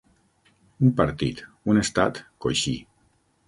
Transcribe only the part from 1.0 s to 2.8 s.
partit, un estat, coixí.